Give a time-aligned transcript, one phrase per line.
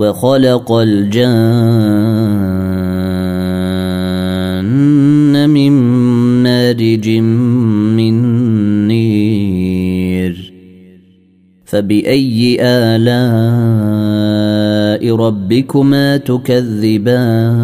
[0.00, 1.80] وخلق الجان
[5.50, 5.72] من
[6.42, 7.08] مارج
[7.96, 8.14] من
[8.88, 10.52] نير.
[11.64, 13.16] فبأي آلاء
[15.16, 17.60] ربكما تكذبان؟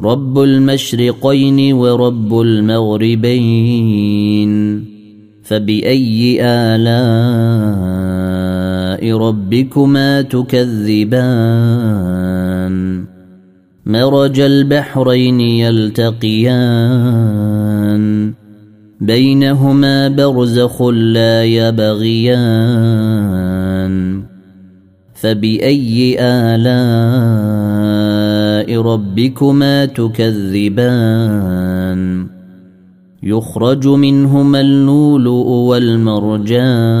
[0.00, 3.70] رب المشرقين ورب المغربين.
[5.42, 8.19] فبأي آلاء
[9.04, 11.90] ربكما تكذبان
[13.86, 17.00] مرج البحرين يلتقيان
[19.00, 22.70] بينهما برزخ لا يبغيان
[25.14, 26.70] فبأي آلاء
[28.82, 31.20] ربكما تكذبان
[33.22, 37.00] يخرج منهما اللؤلؤ والمرجان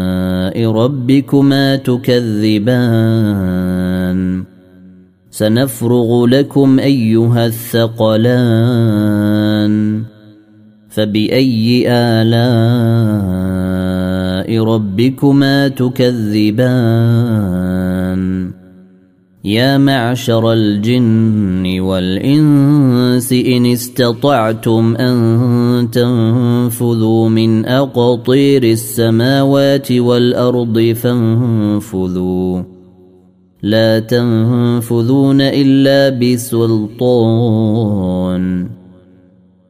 [0.57, 3.41] ربكما تكذبان.
[5.31, 8.91] سنفرغ لكم أيها الثقلان.
[10.89, 13.51] فبأي آلاء
[14.63, 16.61] ربكما تكذبان؟
[19.45, 32.63] يا معشر الجن والإنس إن استطعتم أن تنفذوا من أقطير السماوات والأرض فانفذوا.
[33.63, 37.61] لا تنفذون إلا بسلطان.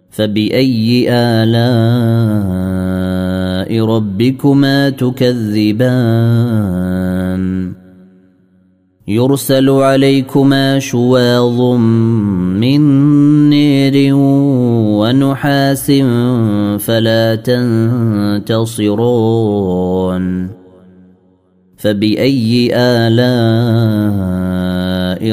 [0.09, 2.51] فبأي آلاء
[3.85, 5.81] ربكما تكذبان؟
[9.07, 11.61] يرسل عليكما شواظ
[12.59, 12.81] من
[13.49, 14.15] نير
[14.99, 15.91] ونحاس
[16.79, 17.35] فلا
[18.55, 20.51] تنتصرون.
[21.77, 23.21] فبأي آلاء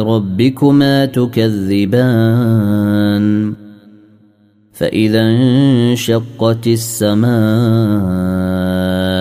[0.05, 2.49] ربكما تكذبان؟
[4.73, 8.58] فإذا انشقت السماء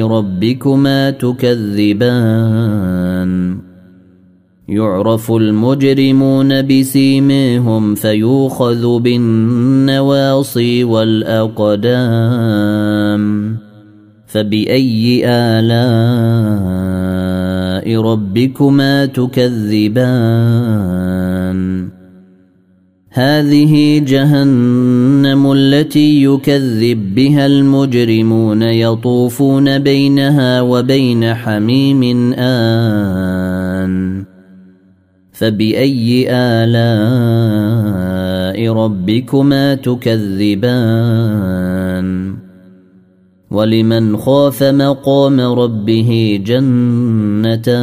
[0.00, 2.12] ربكما تكذبان.
[4.68, 12.02] يعرف المجرمون بسيميهم فيوخذ بالنواصي والأقدام.
[14.26, 15.72] فبأي آلاء
[18.00, 20.02] ربكما تكذبان؟
[23.10, 25.11] هذه جهنم
[25.52, 34.24] التي يكذب بها المجرمون يطوفون بينها وبين حميم آن.
[35.32, 36.72] فبأي آلاء
[38.72, 40.82] ربكما تكذبان؟
[43.50, 47.82] ولمن خاف مقام ربه جنتان.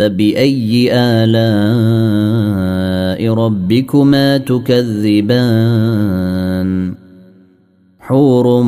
[0.00, 1.34] فبأي آلاء
[3.34, 5.50] ربكما تكذبان؟
[8.00, 8.62] حور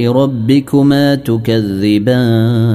[0.00, 2.74] ربكما تكذبان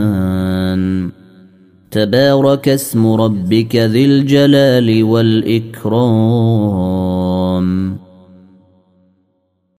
[1.91, 6.49] تبارك اسم ربك ذي الجلال والاكرام